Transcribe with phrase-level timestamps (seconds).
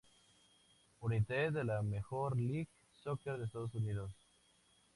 [1.01, 2.67] United de la Major League
[3.03, 4.11] Soccer de Estados Unidos.